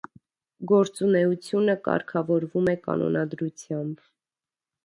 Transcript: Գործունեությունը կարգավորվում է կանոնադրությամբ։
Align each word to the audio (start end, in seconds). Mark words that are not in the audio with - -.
Գործունեությունը 0.71 1.77
կարգավորվում 1.89 2.73
է 2.73 2.75
կանոնադրությամբ։ 2.89 4.05